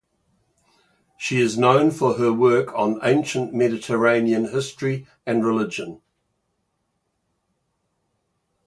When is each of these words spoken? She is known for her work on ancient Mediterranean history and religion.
She 1.15 1.39
is 1.39 1.59
known 1.59 1.91
for 1.91 2.15
her 2.15 2.33
work 2.33 2.73
on 2.73 2.99
ancient 3.03 3.53
Mediterranean 3.53 4.45
history 4.51 5.05
and 5.27 5.45
religion. 5.45 6.01